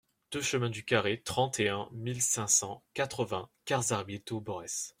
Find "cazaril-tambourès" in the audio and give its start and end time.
3.65-4.89